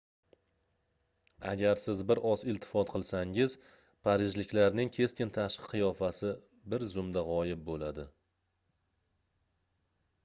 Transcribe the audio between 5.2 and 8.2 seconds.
tashqi qiyofasi biz zumda gʻoyib boʻladi